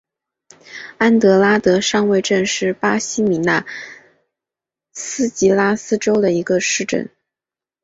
[0.97, 3.63] 安德拉德上尉镇是巴西米纳
[4.91, 7.07] 斯吉拉斯州的一个市镇。